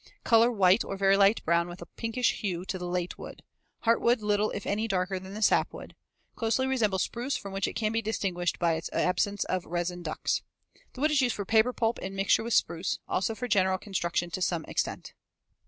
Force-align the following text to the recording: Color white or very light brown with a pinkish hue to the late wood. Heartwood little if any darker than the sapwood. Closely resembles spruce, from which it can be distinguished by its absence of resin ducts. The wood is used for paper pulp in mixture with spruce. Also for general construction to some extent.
Color 0.23 0.51
white 0.51 0.83
or 0.83 0.97
very 0.97 1.15
light 1.15 1.45
brown 1.45 1.67
with 1.67 1.79
a 1.79 1.85
pinkish 1.85 2.39
hue 2.41 2.65
to 2.65 2.79
the 2.79 2.87
late 2.89 3.19
wood. 3.19 3.43
Heartwood 3.83 4.23
little 4.23 4.49
if 4.49 4.65
any 4.65 4.87
darker 4.87 5.19
than 5.19 5.35
the 5.35 5.43
sapwood. 5.43 5.95
Closely 6.35 6.65
resembles 6.65 7.03
spruce, 7.03 7.37
from 7.37 7.53
which 7.53 7.67
it 7.67 7.75
can 7.75 7.91
be 7.91 8.01
distinguished 8.01 8.57
by 8.57 8.73
its 8.73 8.89
absence 8.93 9.43
of 9.45 9.63
resin 9.67 10.01
ducts. 10.01 10.41
The 10.93 11.01
wood 11.01 11.11
is 11.11 11.21
used 11.21 11.35
for 11.35 11.45
paper 11.45 11.71
pulp 11.71 11.99
in 11.99 12.15
mixture 12.15 12.43
with 12.43 12.55
spruce. 12.55 12.97
Also 13.07 13.35
for 13.35 13.47
general 13.47 13.77
construction 13.77 14.31
to 14.31 14.41
some 14.41 14.65
extent. 14.65 15.13